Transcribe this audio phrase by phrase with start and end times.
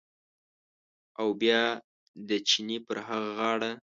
[1.19, 1.61] او بیا
[2.27, 3.71] د چینې پر هغه غاړه